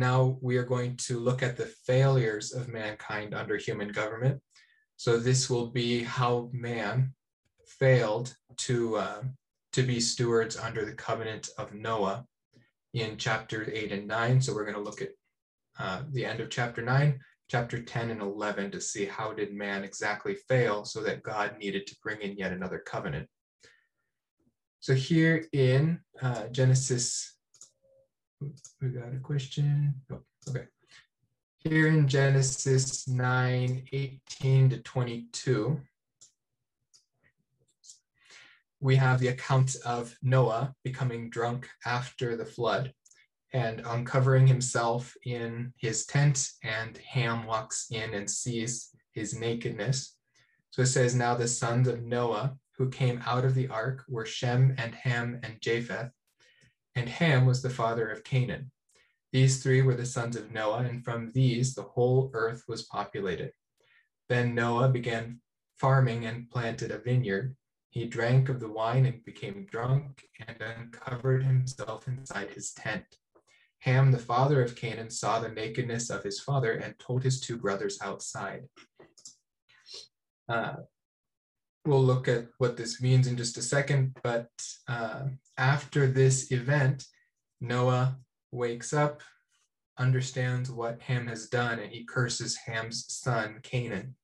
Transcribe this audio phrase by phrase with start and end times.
[0.00, 4.40] now we are going to look at the failures of mankind under human government.
[4.96, 7.14] So this will be how man
[7.66, 9.22] failed to uh,
[9.72, 12.24] to be stewards under the covenant of Noah
[12.92, 14.40] in chapter 8 and 9.
[14.40, 15.10] So we're going to look at
[15.78, 19.84] uh, the end of chapter 9, chapter 10 and 11 to see how did man
[19.84, 23.28] exactly fail so that God needed to bring in yet another covenant.
[24.80, 27.36] So here in uh, Genesis,
[28.40, 29.94] we got a question.
[30.10, 30.64] Oh, okay.
[31.58, 35.80] Here in Genesis 9, 18 to 22,
[38.80, 42.94] we have the account of Noah becoming drunk after the flood
[43.52, 50.16] and uncovering himself in his tent, and Ham walks in and sees his nakedness.
[50.70, 54.24] So it says, Now the sons of Noah who came out of the ark were
[54.24, 56.10] Shem and Ham and Japheth,
[57.00, 58.70] and Ham was the father of Canaan.
[59.32, 63.52] These three were the sons of Noah, and from these the whole earth was populated.
[64.28, 65.40] Then Noah began
[65.78, 67.56] farming and planted a vineyard.
[67.88, 73.06] He drank of the wine and became drunk and uncovered himself inside his tent.
[73.78, 77.56] Ham, the father of Canaan, saw the nakedness of his father and told his two
[77.56, 78.64] brothers outside.
[80.50, 80.74] Uh,
[81.86, 84.50] we'll look at what this means in just a second, but
[84.86, 85.22] uh,
[85.60, 87.06] after this event,
[87.60, 88.18] Noah
[88.50, 89.22] wakes up,
[89.96, 94.16] understands what Ham has done, and he curses Ham's son, Canaan.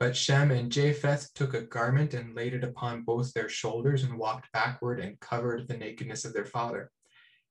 [0.00, 4.16] But Shem and Japheth took a garment and laid it upon both their shoulders and
[4.16, 6.90] walked backward and covered the nakedness of their father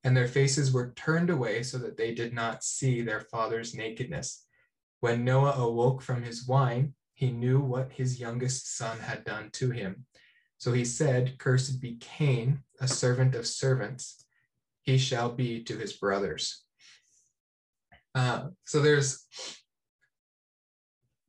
[0.04, 4.46] and their faces were turned away so that they did not see their father's nakedness.
[5.02, 9.72] When Noah awoke from his wine, he knew what his youngest son had done to
[9.72, 10.06] him.
[10.58, 14.26] So he said, Cursed be Cain, a servant of servants.
[14.82, 16.64] He shall be to his brothers.
[18.16, 19.26] Uh, so there's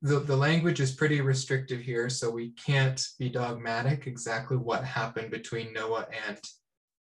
[0.01, 5.29] the, the language is pretty restrictive here, so we can't be dogmatic exactly what happened
[5.29, 6.39] between Noah and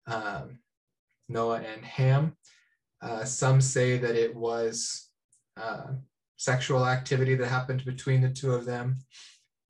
[0.08, 0.60] um,
[1.28, 2.38] Noah and Ham.
[3.02, 5.10] Uh, some say that it was
[5.58, 5.88] uh,
[6.38, 8.96] sexual activity that happened between the two of them.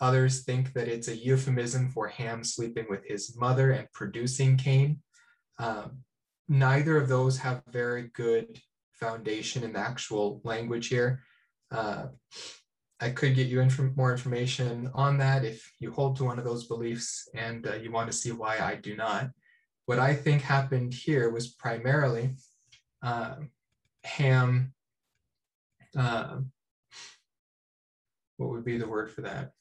[0.01, 5.01] Others think that it's a euphemism for Ham sleeping with his mother and producing Cain.
[5.57, 5.99] Um,
[6.49, 8.59] neither of those have very good
[8.91, 11.21] foundation in the actual language here.
[11.71, 12.07] Uh,
[12.99, 16.45] I could get you inf- more information on that if you hold to one of
[16.45, 19.29] those beliefs and uh, you want to see why I do not.
[19.85, 22.35] What I think happened here was primarily
[23.03, 23.35] uh,
[24.03, 24.73] Ham,
[25.97, 26.37] uh,
[28.37, 29.51] what would be the word for that?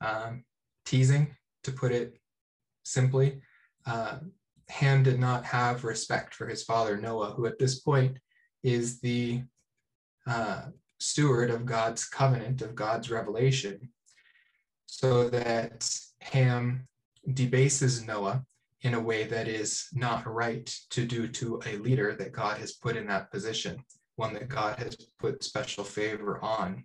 [0.00, 0.44] Um,
[0.86, 2.18] teasing, to put it
[2.84, 3.40] simply.
[3.86, 4.18] Uh,
[4.68, 8.18] Ham did not have respect for his father Noah, who at this point
[8.62, 9.42] is the
[10.26, 10.62] uh,
[10.98, 13.90] steward of God's covenant, of God's revelation,
[14.86, 15.88] so that
[16.20, 16.86] Ham
[17.34, 18.44] debases Noah
[18.82, 22.72] in a way that is not right to do to a leader that God has
[22.72, 23.82] put in that position,
[24.16, 26.84] one that God has put special favor on.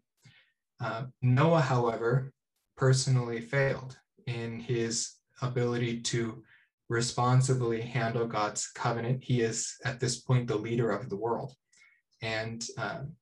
[0.83, 2.33] Uh, Noah, however,
[2.77, 3.97] personally failed
[4.27, 6.43] in his ability to
[6.89, 9.23] responsibly handle God's covenant.
[9.23, 11.53] He is at this point the leader of the world,
[12.21, 13.13] and um,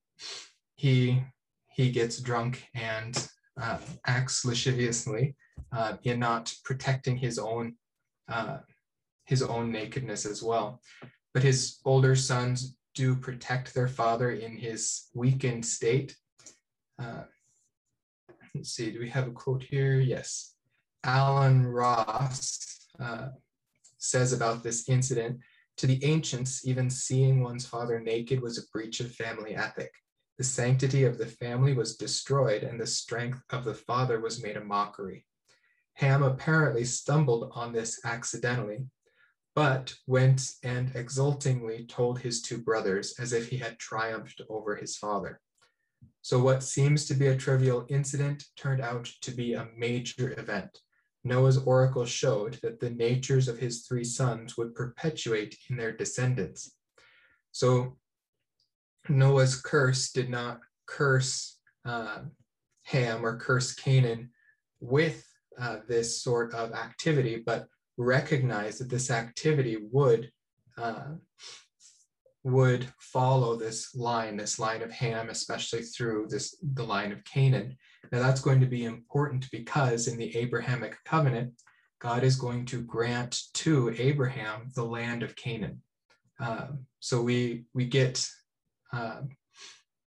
[0.76, 1.24] he
[1.72, 3.28] he gets drunk and
[3.60, 5.36] uh, acts lasciviously
[5.72, 7.76] uh, in not protecting his own
[8.30, 8.58] uh,
[9.26, 10.82] his own nakedness as well.
[11.34, 16.16] But his older sons do protect their father in his weakened state.
[18.56, 20.00] Let's see, do we have a quote here?
[20.00, 20.54] Yes.
[21.04, 23.30] Alan Ross uh,
[23.98, 25.40] says about this incident
[25.78, 29.92] To the ancients, even seeing one's father naked was a breach of family ethic.
[30.38, 34.58] The sanctity of the family was destroyed, and the strength of the father was made
[34.58, 35.26] a mockery.
[35.96, 38.86] Ham apparently stumbled on this accidentally,
[39.56, 44.98] but went and exultingly told his two brothers as if he had triumphed over his
[44.98, 45.40] father.
[46.24, 50.80] So, what seems to be a trivial incident turned out to be a major event.
[51.26, 56.78] Noah's oracle showed that the natures of his three sons would perpetuate in their descendants.
[57.52, 57.98] So,
[59.10, 62.20] Noah's curse did not curse uh,
[62.84, 64.30] Ham or curse Canaan
[64.80, 65.28] with
[65.60, 67.68] uh, this sort of activity, but
[67.98, 70.32] recognize that this activity would
[70.78, 71.16] uh,
[72.44, 77.78] would follow this line, this line of Ham, especially through this the line of Canaan.
[78.12, 81.54] Now that's going to be important because in the Abrahamic covenant,
[82.00, 85.82] God is going to grant to Abraham the land of Canaan.
[86.40, 86.68] Uh,
[87.00, 88.28] so we we get
[88.92, 89.22] uh,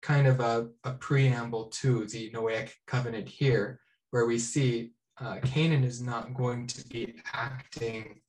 [0.03, 3.81] kind of a, a, preamble to the Noahic covenant here,
[4.11, 8.21] where we see uh, Canaan is not going to be acting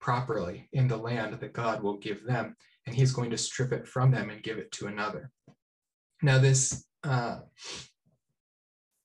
[0.00, 3.86] properly in the land that God will give them, and he's going to strip it
[3.86, 5.30] from them and give it to another.
[6.22, 7.40] Now, this uh,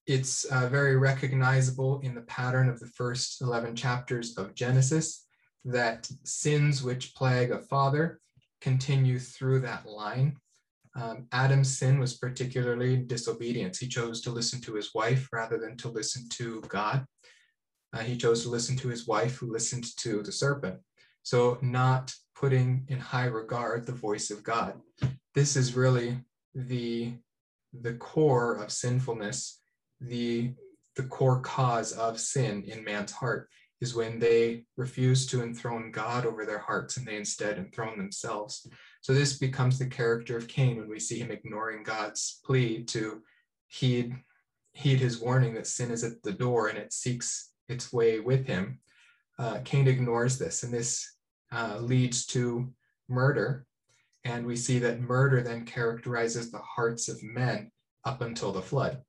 [0.10, 5.28] it's uh, very recognizable in the pattern of the first 11 chapters of Genesis
[5.66, 8.20] that sins which plague a father
[8.60, 10.36] continue through that line.
[10.96, 13.78] Um, Adam's sin was particularly disobedience.
[13.78, 17.06] He chose to listen to his wife rather than to listen to God.
[17.94, 20.80] Uh, he chose to listen to his wife, who listened to the serpent.
[21.22, 24.74] So, not putting in high regard the voice of God.
[25.36, 26.20] This is really
[26.56, 27.14] the,
[27.82, 29.60] the core of sinfulness
[30.02, 30.54] the
[30.96, 33.50] the core cause of sin in man's heart
[33.80, 38.68] is when they refuse to enthrone God over their hearts and they instead enthrone themselves.
[39.02, 43.22] So this becomes the character of Cain when we see him ignoring God's plea to
[43.68, 44.16] heed
[44.74, 48.46] heed his warning that sin is at the door and it seeks its way with
[48.46, 48.80] him.
[49.38, 51.16] Uh, Cain ignores this, and this
[51.52, 52.72] uh, leads to
[53.08, 53.66] murder.
[54.26, 57.72] And we see that murder then characterizes the hearts of men
[58.06, 59.02] up until the flood.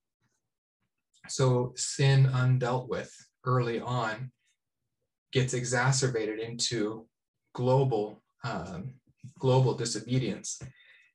[1.29, 3.13] So sin undealt with
[3.45, 4.31] early on
[5.33, 7.07] gets exacerbated into
[7.55, 8.95] global um,
[9.39, 10.61] global disobedience,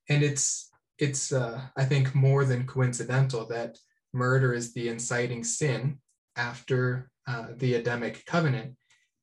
[0.08, 3.76] and it's it's uh, I think more than coincidental that
[4.12, 5.98] murder is the inciting sin
[6.36, 8.76] after uh, the Adamic covenant,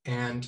[0.05, 0.47] and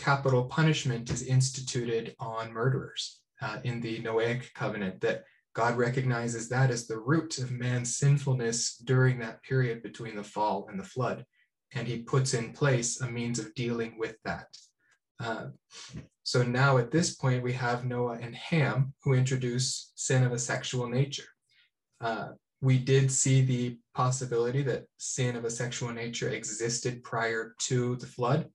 [0.00, 5.24] capital punishment is instituted on murderers uh, in the Noahic covenant that
[5.54, 10.66] God recognizes that as the root of man's sinfulness during that period between the fall
[10.70, 11.26] and the flood.
[11.74, 14.48] And he puts in place a means of dealing with that.
[15.22, 15.48] Uh,
[16.22, 20.38] so now at this point, we have Noah and Ham who introduce sin of a
[20.38, 21.28] sexual nature.
[22.00, 22.28] Uh,
[22.62, 28.06] we did see the possibility that sin of a sexual nature existed prior to the
[28.06, 28.48] flood,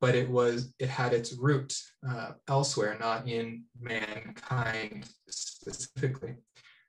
[0.00, 1.76] but it was it had its root
[2.08, 6.36] uh, elsewhere, not in mankind specifically.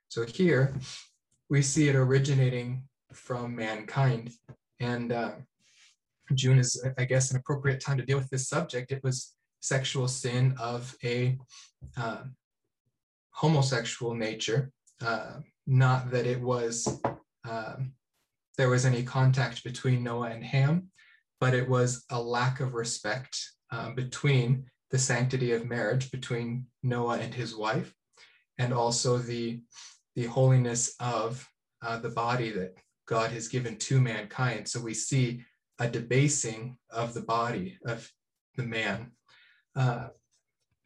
[0.08, 0.74] So here
[1.50, 4.32] we see it originating from mankind,
[4.80, 5.32] and uh,
[6.34, 8.92] June is, I guess, an appropriate time to deal with this subject.
[8.92, 11.38] It was sexual sin of a
[11.96, 12.24] uh,
[13.30, 14.72] homosexual nature,
[15.04, 17.00] uh, not that it was
[17.48, 17.92] um,
[18.58, 20.91] there was any contact between Noah and Ham,
[21.42, 23.36] but it was a lack of respect
[23.72, 27.92] uh, between the sanctity of marriage between Noah and his wife,
[28.58, 29.60] and also the,
[30.14, 31.44] the holiness of
[31.84, 32.76] uh, the body that
[33.08, 34.68] God has given to mankind.
[34.68, 35.42] So we see
[35.80, 38.08] a debasing of the body of
[38.56, 39.10] the man,
[39.74, 40.10] uh,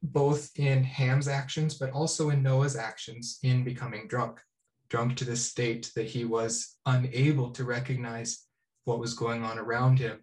[0.03, 4.41] both in Ham's actions, but also in Noah's actions in becoming drunk,
[4.89, 8.46] drunk to the state that he was unable to recognize
[8.87, 10.21] what was going on around him.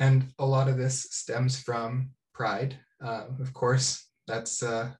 [0.00, 2.76] And a lot of this stems from pride.
[3.04, 4.90] Uh, of course, that's uh,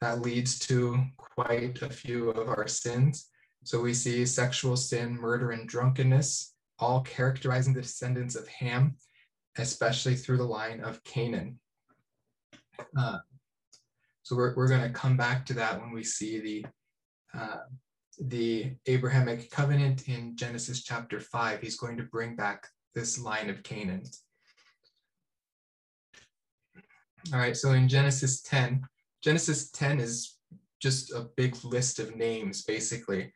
[0.00, 3.28] that leads to quite a few of our sins.
[3.64, 8.96] So we see sexual sin, murder, and drunkenness, all characterizing the descendants of Ham,
[9.58, 11.58] especially through the line of Canaan.
[12.96, 13.18] Uh,
[14.22, 16.66] so we're, we're going to come back to that when we see the
[17.36, 17.60] uh,
[18.18, 23.62] the Abrahamic covenant in Genesis chapter 5, he's going to bring back this line of
[23.62, 24.02] Canaan.
[27.32, 28.82] All right, so in Genesis 10,
[29.22, 30.38] Genesis 10 is
[30.80, 33.32] just a big list of names, basically.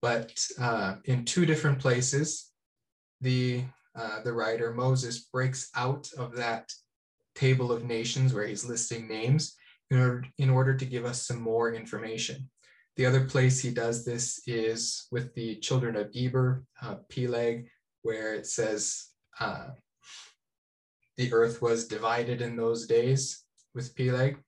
[0.00, 2.50] But uh, in two different places,
[3.20, 3.64] the,
[3.94, 6.72] uh, the writer Moses breaks out of that
[7.34, 9.56] table of nations where he's listing names
[9.90, 12.48] in order, in order to give us some more information.
[12.96, 17.68] The other place he does this is with the children of Eber, uh, Peleg,
[18.02, 19.08] where it says
[19.40, 19.70] uh,
[21.16, 23.42] the earth was divided in those days
[23.74, 24.38] with Peleg.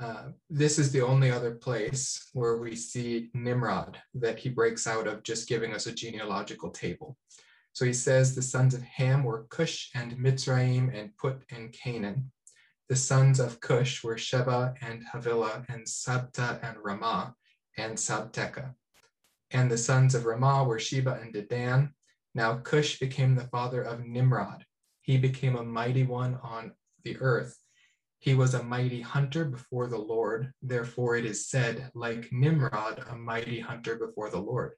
[0.00, 5.08] Uh, this is the only other place where we see Nimrod that he breaks out
[5.08, 7.16] of just giving us a genealogical table.
[7.72, 12.30] So he says the sons of Ham were Cush and Mitzrayim and Put and Canaan.
[12.88, 17.34] The sons of Cush were Sheba and Havilah and Sabtah and Raamah
[17.76, 18.74] and Sabteca.
[19.50, 21.92] And the sons of Raamah were Sheba and Dedan.
[22.34, 24.64] Now Cush became the father of Nimrod.
[25.02, 26.72] He became a mighty one on
[27.04, 27.58] the earth.
[28.18, 30.52] He was a mighty hunter before the Lord.
[30.62, 34.72] Therefore it is said, like Nimrod, a mighty hunter before the Lord.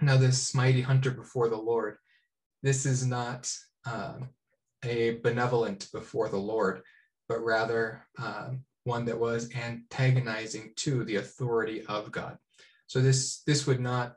[0.00, 1.96] Now, this mighty hunter before the Lord,
[2.62, 3.50] this is not
[3.86, 4.14] uh,
[4.84, 6.82] a benevolent before the Lord,
[7.28, 12.38] but rather um, one that was antagonizing to the authority of God.
[12.86, 14.16] So this this would not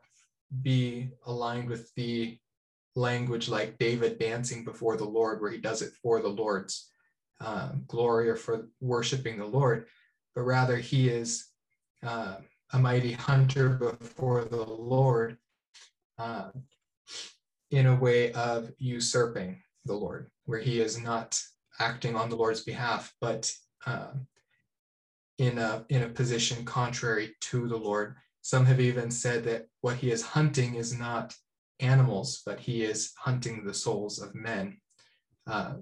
[0.61, 2.37] be aligned with the
[2.95, 6.91] language like David dancing before the Lord, where he does it for the Lord's
[7.41, 9.87] uh, glory or for worshiping the Lord,
[10.35, 11.47] but rather he is
[12.05, 12.35] uh,
[12.73, 15.37] a mighty hunter before the Lord
[16.17, 16.49] uh,
[17.71, 21.41] in a way of usurping the Lord, where he is not
[21.79, 23.51] acting on the Lord's behalf, but
[23.85, 24.27] um,
[25.39, 28.15] in a in a position contrary to the Lord.
[28.41, 31.33] Some have even said that what he is hunting is not
[31.79, 34.79] animals, but he is hunting the souls of men.
[35.47, 35.75] Uh,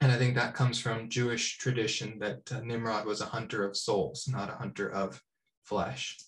[0.00, 3.76] and I think that comes from Jewish tradition that uh, Nimrod was a hunter of
[3.76, 5.20] souls, not a hunter of
[5.64, 6.18] flesh.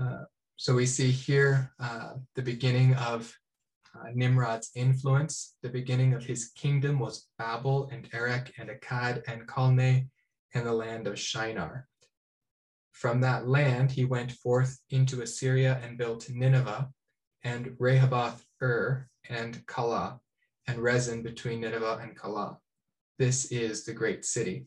[0.00, 0.24] Uh,
[0.56, 3.34] so we see here uh, the beginning of
[4.00, 5.54] uh, Nimrod's influence.
[5.62, 10.06] The beginning of his kingdom was Babel and Erech and Akkad and Calneh
[10.54, 11.86] and the land of Shinar.
[12.92, 16.88] From that land he went forth into Assyria and built Nineveh
[17.44, 20.20] and Rehoboth Ur and Calah
[20.66, 22.58] and Resen between Nineveh and Calah.
[23.18, 24.66] This is the great city.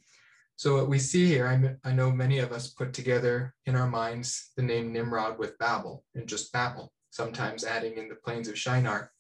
[0.55, 3.87] So what we see here, I, I know many of us put together in our
[3.87, 8.57] minds the name Nimrod with Babel and just Babel, sometimes adding in the plains of
[8.57, 9.11] Shinar.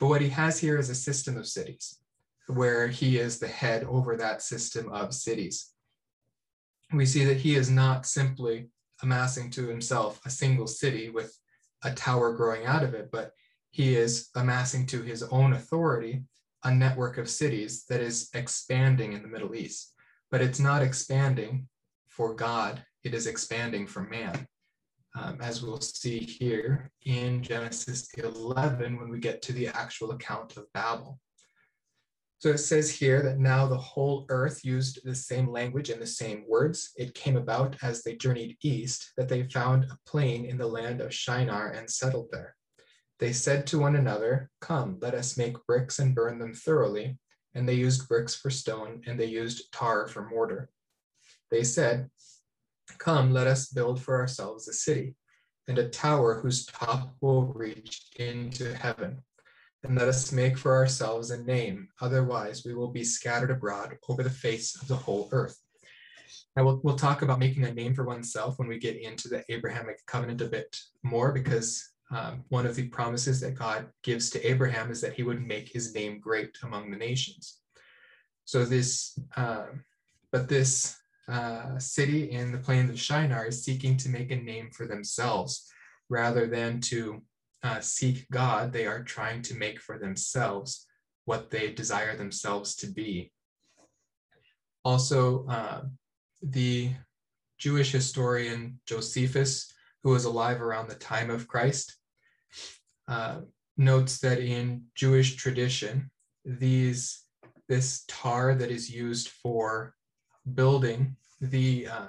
[0.00, 1.98] But what he has here is a system of cities
[2.48, 5.70] where he is the head over that system of cities.
[6.92, 8.70] We see that he is not simply
[9.02, 11.38] amassing to himself a single city with
[11.84, 13.32] a tower growing out of it, but
[13.70, 16.24] he is amassing to his own authority
[16.64, 19.94] a network of cities that is expanding in the Middle East
[20.30, 21.66] but it's not expanding
[22.08, 24.46] for God, it is expanding for man.
[25.16, 30.56] Um, as we'll see here in Genesis 11 when we get to the actual account
[30.56, 31.18] of Babel.
[32.38, 36.06] So it says here that now the whole earth used the same language and the
[36.06, 36.92] same words.
[36.96, 41.00] It came about as they journeyed east that they found a plain in the land
[41.00, 42.54] of Shinar and settled there.
[43.18, 47.18] They said to one another, Come, let us make bricks and burn them thoroughly
[47.54, 50.70] and they used bricks for stone, and they used tar for mortar.
[51.50, 52.08] They said,
[52.98, 55.14] Come, let us build for ourselves a city,
[55.68, 59.22] and a tower whose top will reach into heaven.
[59.82, 64.22] And let us make for ourselves a name, otherwise we will be scattered abroad over
[64.22, 65.58] the face of the whole earth.
[66.54, 69.42] Now we'll, we'll talk about making a name for oneself when we get into the
[69.48, 74.46] Abrahamic covenant a bit more, because um, one of the promises that God gives to
[74.46, 77.60] Abraham is that he would make his name great among the nations.
[78.44, 79.66] So this, uh,
[80.32, 80.99] but this
[81.30, 85.70] uh, city in the plains of Shinar is seeking to make a name for themselves
[86.08, 87.22] rather than to
[87.62, 88.72] uh, seek God.
[88.72, 90.86] They are trying to make for themselves
[91.26, 93.32] what they desire themselves to be.
[94.84, 95.82] Also, uh,
[96.42, 96.90] the
[97.58, 99.72] Jewish historian Josephus,
[100.02, 101.96] who was alive around the time of Christ,
[103.06, 103.40] uh,
[103.76, 106.10] notes that in Jewish tradition,
[106.44, 107.22] these
[107.68, 109.94] this tar that is used for
[110.54, 112.08] building the uh,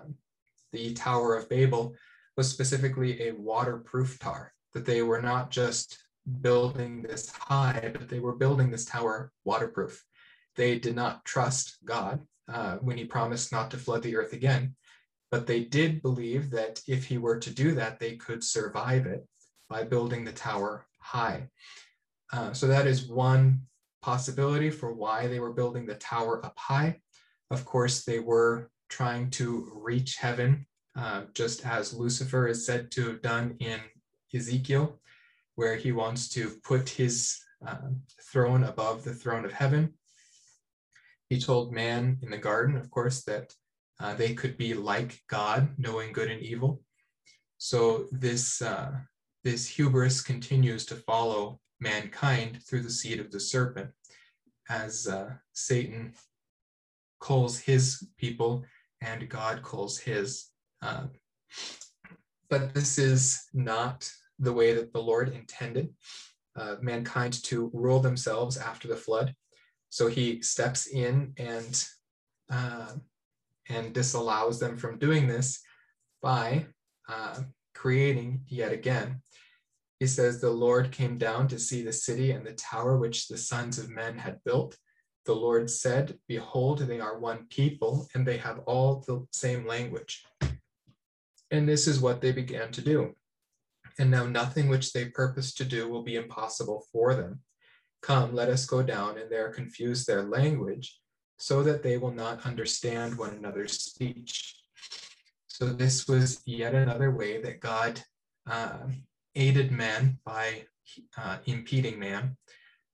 [0.72, 1.96] the Tower of Babel
[2.38, 4.54] was specifically a waterproof tar.
[4.74, 5.98] That they were not just
[6.42, 10.04] building this high, but they were building this tower waterproof.
[10.56, 14.76] They did not trust God uh, when He promised not to flood the earth again,
[15.30, 19.28] but they did believe that if He were to do that, they could survive it
[19.70, 21.50] by building the tower high.
[22.32, 23.62] Uh, so that is one
[24.02, 27.00] possibility for why they were building the tower up high.
[27.50, 33.08] Of course, they were trying to reach heaven, uh, just as Lucifer is said to
[33.08, 33.80] have done in
[34.36, 35.00] Ezekiel,
[35.56, 37.90] where he wants to put his uh,
[38.32, 39.94] throne above the throne of heaven.
[41.30, 43.54] He told man in the garden, of course, that
[44.00, 46.82] uh, they could be like God, knowing good and evil.
[47.58, 48.92] So this uh,
[49.44, 53.90] this hubris continues to follow mankind through the seed of the serpent
[54.70, 56.14] as uh, Satan
[57.20, 58.64] calls his people
[59.02, 60.48] and God calls his.
[60.82, 61.08] Uh,
[62.50, 65.90] but this is not the way that the Lord intended
[66.56, 69.34] uh, mankind to rule themselves after the flood.
[69.90, 71.86] So he steps in and
[72.50, 72.94] uh,
[73.70, 75.62] and disallows them from doing this
[76.22, 76.66] by
[77.08, 77.42] uh,
[77.74, 79.22] creating yet again
[80.02, 83.38] he says, The Lord came down to see the city and the tower which the
[83.38, 84.76] sons of men had built.
[85.26, 90.24] The Lord said, Behold, they are one people, and they have all the same language.
[91.52, 93.16] And this is what they began to do.
[94.00, 97.42] And now nothing which they purpose to do will be impossible for them.
[98.02, 101.00] Come, let us go down and there confuse their language,
[101.38, 104.56] so that they will not understand one another's speech.
[105.48, 108.02] So this was yet another way that God
[108.50, 108.80] uh,
[109.36, 110.66] aided man by
[111.18, 112.38] uh, impeding man,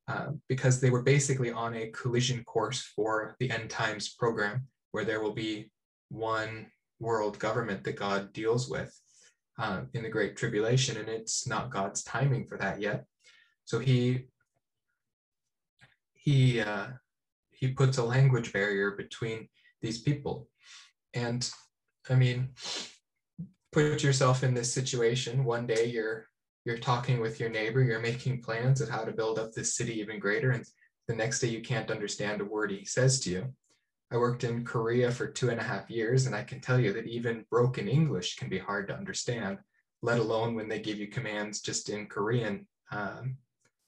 [0.08, 5.04] uh, because they were basically on a collision course for the end times program, where
[5.04, 5.70] there will be
[6.10, 6.68] one
[7.00, 8.98] world government that God deals with
[9.60, 13.06] uh, in the Great Tribulation, and it's not God's timing for that yet.
[13.66, 14.28] So he
[16.14, 16.88] he uh,
[17.52, 19.50] he puts a language barrier between
[19.82, 20.48] these people,
[21.14, 21.50] and
[22.10, 22.50] I mean,
[23.72, 25.44] put yourself in this situation.
[25.44, 26.28] One day you're
[26.68, 30.02] you're talking with your neighbor, you're making plans of how to build up this city
[30.02, 30.66] even greater, and
[31.08, 33.54] the next day you can't understand a word he says to you.
[34.12, 36.92] I worked in Korea for two and a half years, and I can tell you
[36.92, 39.60] that even broken English can be hard to understand,
[40.02, 42.68] let alone when they give you commands just in Korean.
[42.92, 43.38] Um,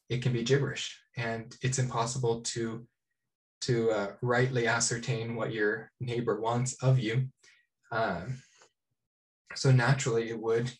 [0.08, 2.88] it can be gibberish, and it's impossible to
[3.64, 7.28] to uh, rightly ascertain what your neighbor wants of you.
[7.92, 8.42] Um,
[9.54, 10.72] so naturally, it would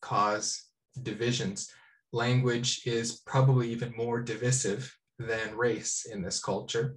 [0.00, 0.64] cause
[1.02, 1.70] divisions.
[2.12, 6.96] Language is probably even more divisive than race in this culture,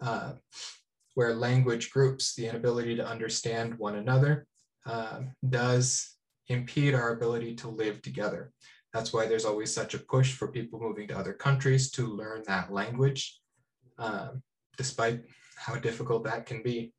[0.00, 0.32] uh,
[1.14, 4.46] where language groups, the inability to understand one another,
[4.86, 6.16] uh, does
[6.48, 8.52] impede our ability to live together.
[8.92, 12.42] That's why there's always such a push for people moving to other countries to learn
[12.46, 13.40] that language,
[13.98, 14.30] uh,
[14.76, 15.22] despite
[15.56, 16.92] how difficult that can be.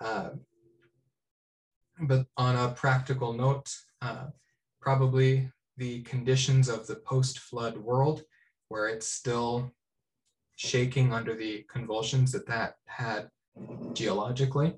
[0.00, 0.30] Uh,
[2.02, 4.26] but on a practical note, uh,
[4.80, 8.22] probably the conditions of the post-flood world,
[8.68, 9.72] where it's still
[10.56, 13.28] shaking under the convulsions that that had
[13.92, 14.74] geologically,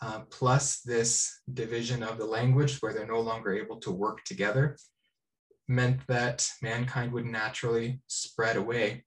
[0.00, 4.76] uh, plus this division of the language where they're no longer able to work together,
[5.68, 9.04] meant that mankind would naturally spread away.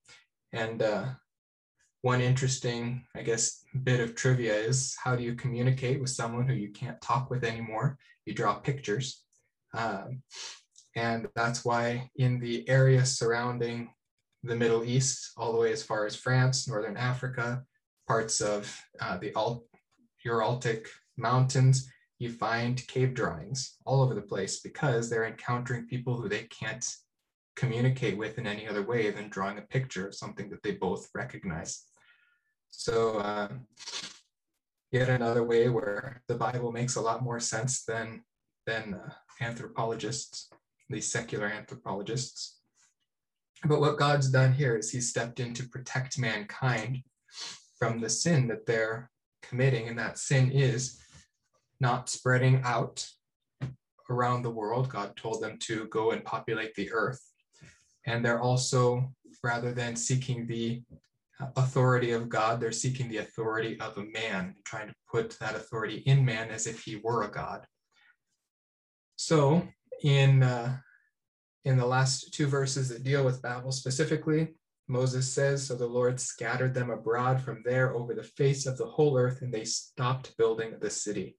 [0.54, 1.06] And uh,
[2.02, 6.54] one interesting, I guess, bit of trivia is how do you communicate with someone who
[6.54, 7.98] you can't talk with anymore?
[8.26, 9.24] You draw pictures.
[9.74, 10.22] Um,
[10.96, 13.90] and that's why in the area surrounding
[14.44, 17.64] the Middle East, all the way as far as France, Northern Africa,
[18.08, 19.66] parts of uh, the Alt-
[20.26, 26.30] Uraltic Mountains, you find cave drawings all over the place because they're encountering people who
[26.30, 26.86] they can't
[27.56, 31.10] communicate with in any other way than drawing a picture of something that they both
[31.14, 31.84] recognize.
[32.70, 33.50] So, uh,
[34.92, 38.24] yet another way where the Bible makes a lot more sense than
[38.66, 40.50] than uh, anthropologists
[40.90, 42.60] these secular anthropologists.
[43.66, 47.04] But what God's done here is he's stepped in to protect mankind
[47.78, 49.10] from the sin that they're
[49.42, 49.88] committing.
[49.88, 51.00] And that sin is
[51.80, 53.08] not spreading out
[54.10, 54.90] around the world.
[54.90, 57.22] God told them to go and populate the earth.
[58.06, 59.12] And they're also,
[59.44, 60.84] rather than seeking the
[61.42, 65.56] uh, authority of God, they're seeking the authority of a man, trying to put that
[65.56, 67.66] authority in man as if he were a God.
[69.16, 69.68] So
[70.04, 70.78] in uh,
[71.66, 74.54] in the last two verses that deal with Babel specifically,
[74.88, 78.86] Moses says, So the Lord scattered them abroad from there over the face of the
[78.86, 81.38] whole earth, and they stopped building the city.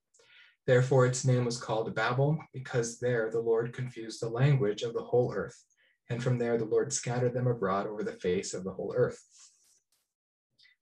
[0.66, 5.04] Therefore, its name was called Babel, because there the Lord confused the language of the
[5.04, 5.56] whole earth.
[6.10, 9.22] And from there the Lord scattered them abroad over the face of the whole earth.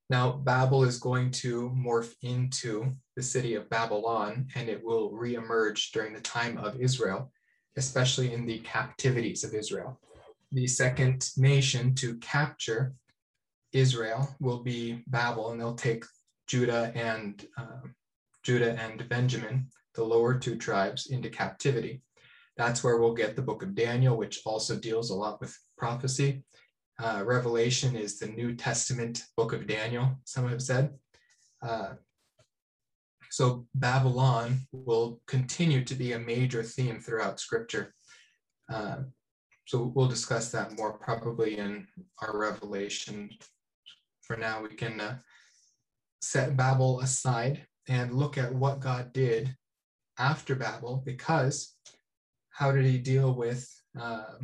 [0.09, 5.93] Now, Babel is going to morph into the city of Babylon, and it will reemerge
[5.93, 7.31] during the time of Israel
[7.77, 10.01] especially in the captivities of Israel.
[10.53, 12.95] The second nation to capture
[13.73, 16.05] Israel will be Babel, and they'll take
[16.47, 17.89] Judah and uh,
[18.43, 22.03] Judah and Benjamin, the lower two tribes, into captivity.
[22.57, 26.45] That's where we'll get the book of Daniel, which also deals a lot with prophecy.
[27.03, 30.95] Uh, Revelation is the New Testament book of Daniel, some have said.
[31.61, 31.95] Uh,
[33.35, 37.93] so Babylon will continue to be a major theme throughout scripture.
[38.73, 38.99] Uh,
[39.65, 41.89] so we'll discuss that more probably in
[42.23, 43.29] our revelation.
[44.23, 45.17] For now, we can uh,
[46.23, 49.57] set Babel aside and look at what God did
[50.17, 51.75] after Babel, because
[52.51, 53.69] how did he deal with
[54.01, 54.35] uh,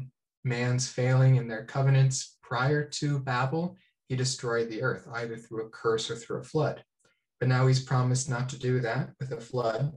[0.42, 3.76] man's failing in their covenants prior to Babel?
[4.08, 6.82] He destroyed the earth, either through a curse or through a flood.
[7.40, 9.92] But now he's promised not to do that with a flood.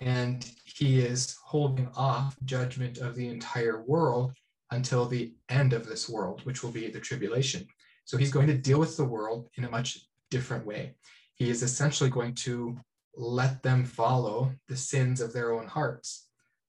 [0.00, 4.32] And he is holding off judgment of the entire world
[4.70, 7.66] until the end of this world, which will be the tribulation.
[8.06, 10.94] So he's going to deal with the world in a much different way.
[11.34, 12.78] He is essentially going to
[13.14, 16.28] let them follow the sins of their own hearts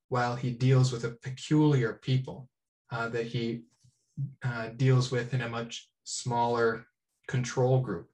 [0.10, 2.50] while he deals with a peculiar people
[2.92, 3.62] uh, that he
[4.44, 6.86] uh, deals with in a much smaller
[7.28, 8.10] control group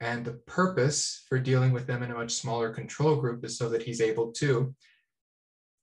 [0.00, 3.68] And the purpose for dealing with them in a much smaller control group is so
[3.70, 4.74] that he's able to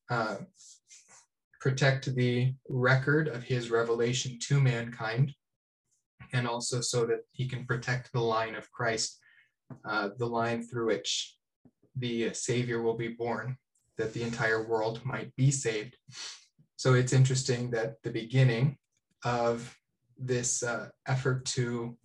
[0.10, 0.38] uh,
[1.60, 5.34] protect the record of his revelation to mankind,
[6.34, 9.19] and also so that he can protect the line of Christ,
[9.86, 11.38] uh, the line through which
[11.95, 13.58] the Savior will be born,
[13.97, 15.95] that the entire world might be saved.
[16.76, 18.78] So it's interesting that the beginning
[19.24, 19.76] of
[20.17, 21.97] this uh, effort to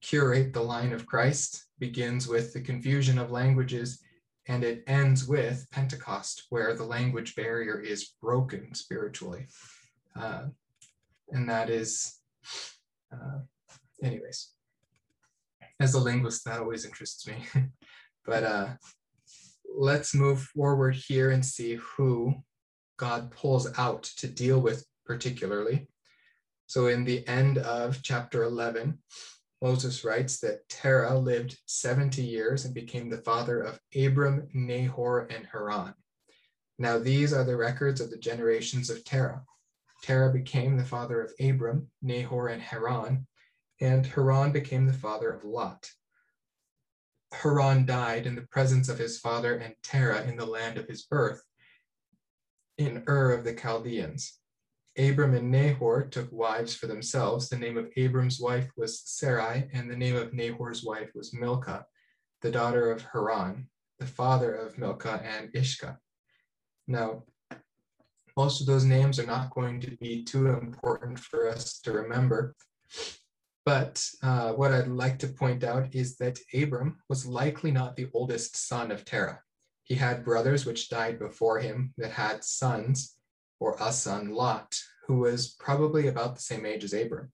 [0.00, 4.00] curate the line of Christ begins with the confusion of languages
[4.48, 9.46] and it ends with Pentecost, where the language barrier is broken spiritually.
[10.16, 10.46] Uh,
[11.30, 12.18] and that is,
[13.12, 13.38] uh,
[14.02, 14.52] anyways,
[15.78, 17.44] as a linguist, that always interests me.
[18.26, 18.68] but uh,
[19.72, 22.34] let's move forward here and see who
[22.96, 25.86] God pulls out to deal with particularly.
[26.66, 28.98] So in the end of chapter 11,
[29.62, 35.46] Moses writes that Terah lived 70 years and became the father of Abram, Nahor, and
[35.46, 35.94] Haran.
[36.78, 39.44] Now these are the records of the generations of Terah.
[40.02, 43.26] Terah became the father of Abram, Nahor, and Haran,
[43.80, 45.90] and Haran became the father of Lot.
[47.32, 51.02] Haran died in the presence of his father and Terah in the land of his
[51.02, 51.42] birth,
[52.78, 54.39] in Ur of the Chaldeans.
[54.98, 57.48] Abram and Nahor took wives for themselves.
[57.48, 61.86] The name of Abram's wife was Sarai, and the name of Nahor's wife was Milcah,
[62.42, 65.98] the daughter of Haran, the father of Milcah and Iscah.
[66.88, 67.24] Now,
[68.36, 72.56] most of those names are not going to be too important for us to remember.
[73.66, 78.08] But uh, what I'd like to point out is that Abram was likely not the
[78.14, 79.40] oldest son of Terah.
[79.82, 83.16] He had brothers which died before him that had sons,
[83.60, 84.74] or a son, Lot,
[85.06, 87.30] who was probably about the same age as Abram.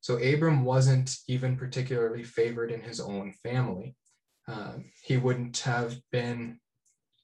[0.00, 3.96] So Abram wasn't even particularly favored in his own family.
[4.46, 6.60] Um, he wouldn't have been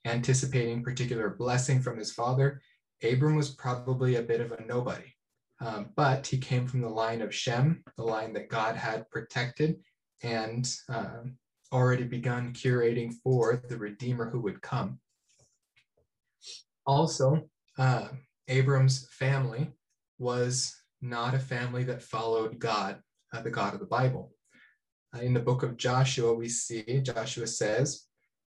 [0.04, 2.60] anticipating particular blessing from his father.
[3.02, 5.14] Abram was probably a bit of a nobody,
[5.60, 9.80] um, but he came from the line of Shem, the line that God had protected
[10.22, 11.36] and um,
[11.72, 14.98] already begun curating for the Redeemer who would come.
[16.86, 18.08] Also, uh,
[18.50, 19.72] Abram's family
[20.18, 23.00] was not a family that followed God,
[23.32, 24.32] uh, the God of the Bible.
[25.14, 28.06] Uh, in the book of Joshua, we see Joshua says,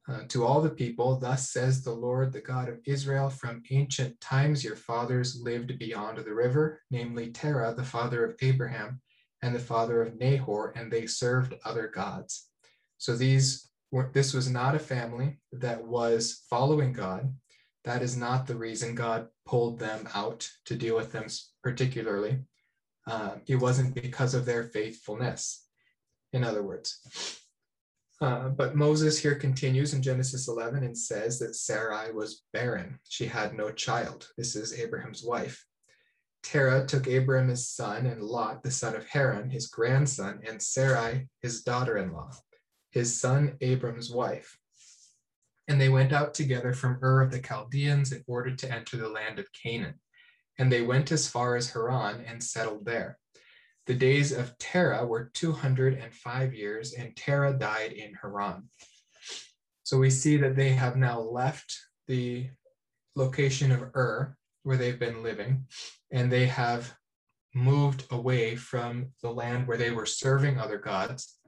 [0.08, 4.20] uh, To all the people, thus says the Lord, the God of Israel, from ancient
[4.20, 9.00] times your fathers lived beyond the river, namely Terah, the father of Abraham,
[9.42, 12.48] and the father of Nahor, and they served other gods.
[12.98, 17.32] So these were, this was not a family that was following God,
[17.84, 21.26] that is not the reason God pulled them out to deal with them
[21.64, 22.38] particularly.
[23.06, 25.66] Uh, it wasn't because of their faithfulness,
[26.32, 27.40] in other words.
[28.20, 32.98] Uh, but Moses here continues in Genesis 11 and says that Sarai was barren.
[33.08, 34.28] She had no child.
[34.36, 35.64] This is Abraham's wife.
[36.44, 41.26] Terah took Abram his son and Lot, the son of Haran, his grandson, and Sarai,
[41.42, 42.30] his daughter in law,
[42.90, 44.59] his son Abram's wife.
[45.70, 49.08] And they went out together from Ur of the Chaldeans in order to enter the
[49.08, 49.94] land of Canaan.
[50.58, 53.18] And they went as far as Haran and settled there.
[53.86, 58.64] The days of Terah were 205 years, and Terah died in Haran.
[59.84, 61.72] So we see that they have now left
[62.08, 62.50] the
[63.14, 65.66] location of Ur, where they've been living,
[66.10, 66.92] and they have
[67.54, 71.39] moved away from the land where they were serving other gods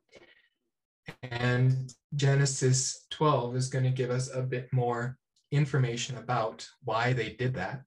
[1.22, 5.16] and Genesis 12 is going to give us a bit more
[5.50, 7.82] information about why they did that.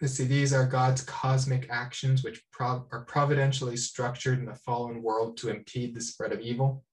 [0.00, 5.02] Let's see, these are God's cosmic actions, which prov- are providentially structured in the fallen
[5.02, 6.84] world to impede the spread of evil.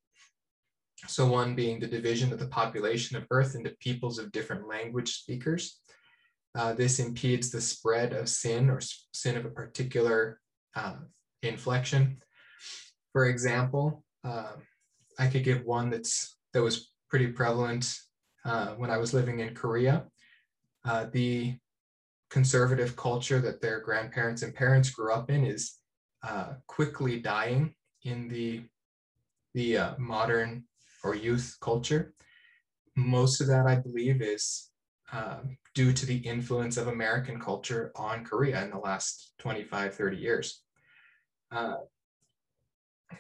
[1.08, 5.14] So, one being the division of the population of Earth into peoples of different language
[5.14, 5.80] speakers.
[6.54, 8.80] Uh, this impedes the spread of sin or
[9.14, 10.40] sin of a particular
[10.76, 10.98] uh,
[11.42, 12.22] inflection.
[13.14, 14.62] For example, um,
[15.22, 17.96] I could give one that's that was pretty prevalent
[18.44, 20.08] uh, when I was living in Korea.
[20.84, 21.56] Uh, the
[22.32, 25.78] conservative culture that their grandparents and parents grew up in is
[26.24, 28.64] uh, quickly dying in the
[29.54, 30.64] the uh, modern
[31.04, 32.14] or youth culture.
[32.96, 34.72] Most of that, I believe, is
[35.14, 40.18] um, due to the influence of American culture on Korea in the last 25, 30
[40.18, 40.64] years.
[41.52, 41.76] Uh,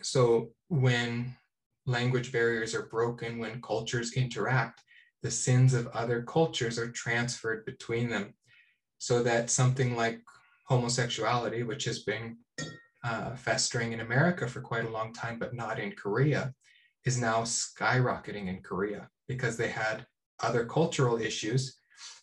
[0.02, 1.36] so when
[1.86, 4.82] language barriers are broken when cultures interact,
[5.24, 8.34] the sins of other cultures are transferred between them.
[8.98, 10.22] So that something like
[10.67, 12.38] homosexuality, which has been
[13.04, 16.54] uh, festering in America for quite a long time, but not in Korea,
[17.06, 20.06] is now skyrocketing in Korea because they had
[20.39, 21.78] other cultural issues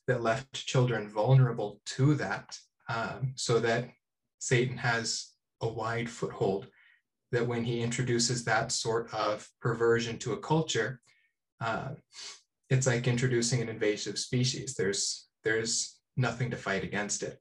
[0.07, 2.57] that left children vulnerable to that,
[2.88, 3.90] um, so that
[4.38, 6.68] Satan has a wide foothold.
[7.33, 11.01] That when he introduces that sort of perversion to a culture,
[11.61, 11.91] uh,
[12.71, 14.75] it's like introducing an invasive species.
[14.75, 17.38] There's there's nothing to fight against it.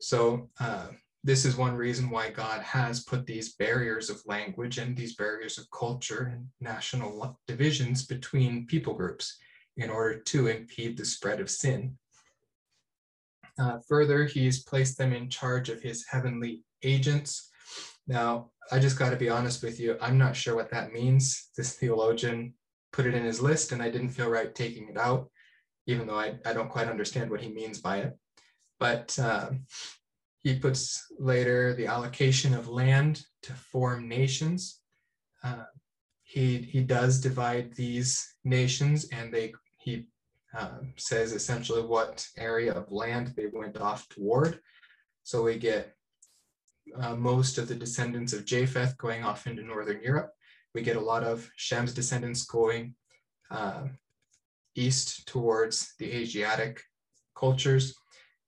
[0.00, 0.88] So uh,
[1.24, 5.56] this is one reason why God has put these barriers of language and these barriers
[5.56, 9.38] of culture and national divisions between people groups
[9.76, 11.96] in order to impede the spread of sin.
[13.58, 17.50] Uh, further, he's placed them in charge of his heavenly agents.
[18.06, 21.50] Now, I just got to be honest with you, I'm not sure what that means.
[21.56, 22.54] This theologian
[22.92, 25.30] put it in his list, and I didn't feel right taking it out,
[25.86, 28.18] even though I, I don't quite understand what he means by it.
[28.78, 29.50] But uh,
[30.42, 34.80] he puts later the allocation of land to form nations.
[35.42, 35.64] Uh,
[36.22, 40.06] he, he does divide these nations, and they he
[40.56, 44.60] uh, says essentially what area of land they went off toward.
[45.24, 45.94] So we get
[46.98, 50.30] uh, most of the descendants of Japheth going off into Northern Europe.
[50.74, 52.94] We get a lot of Shem's descendants going
[53.50, 53.84] uh,
[54.74, 56.80] east towards the Asiatic
[57.36, 57.94] cultures.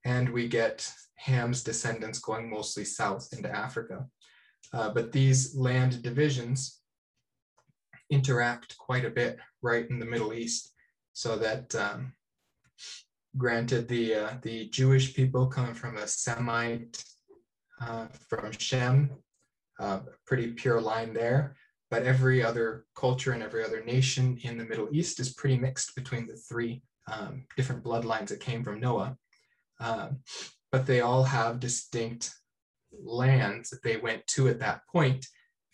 [0.05, 4.07] And we get Ham's descendants going mostly south into Africa.
[4.73, 6.81] Uh, but these land divisions
[8.11, 10.73] interact quite a bit right in the Middle East
[11.12, 12.12] so that um,
[13.37, 17.03] granted the uh, the Jewish people come from a Semite
[17.87, 19.11] uh, from Shem,
[19.79, 21.57] uh, pretty pure line there,
[21.90, 25.94] but every other culture and every other nation in the Middle East is pretty mixed
[25.94, 29.16] between the three um, different bloodlines that came from Noah.
[29.81, 30.20] Um,
[30.73, 32.33] but they all have distinct
[33.05, 35.27] lands that they went to at that point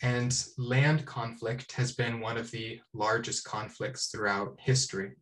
[0.03, 5.13] and land conflict has been one of the largest conflicts throughout history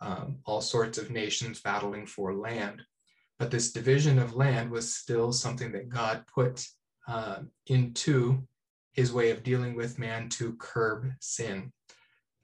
[0.00, 2.82] um, all sorts of nations battling for land.
[3.38, 6.66] But this division of land was still something that God put
[7.06, 8.42] uh, into
[8.92, 11.72] his way of dealing with man to curb sin.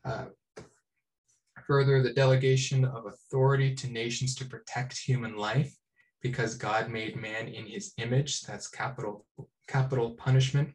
[0.04, 0.26] Uh,
[1.66, 5.74] further, the delegation of authority to nations to protect human life,
[6.22, 9.26] because God made man in his image, that's capital,
[9.66, 10.70] capital punishment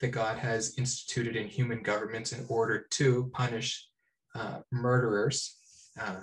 [0.00, 3.88] that God has instituted in human governments in order to punish
[4.34, 5.56] uh, murderers
[6.00, 6.20] uh,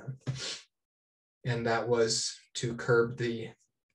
[1.45, 3.49] and that was to curb the,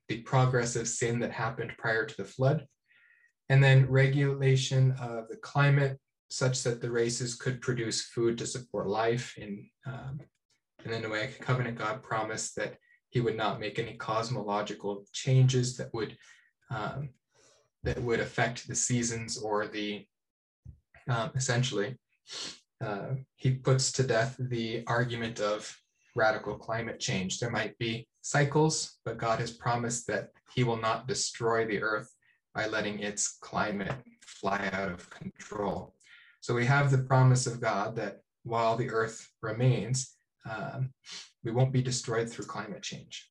[0.09, 2.67] the progress of sin that happened prior to the flood.
[3.49, 5.99] And then regulation of the climate
[6.31, 9.37] such that the races could produce food to support life.
[9.37, 10.21] In, um,
[10.85, 12.77] and in a way, covenant God promised that
[13.11, 16.17] he would not make any cosmological changes that would
[16.71, 17.11] um,
[17.85, 20.05] that would affect the seasons or the
[21.09, 21.97] um, essentially
[22.85, 25.77] uh, he puts to death the argument of
[26.15, 27.39] radical climate change.
[27.39, 32.13] There might be cycles, but God has promised that He will not destroy the earth
[32.55, 35.95] by letting its climate fly out of control.
[36.41, 40.17] So we have the promise of God that while the earth remains,
[40.49, 40.91] um,
[41.43, 43.31] we won't be destroyed through climate change.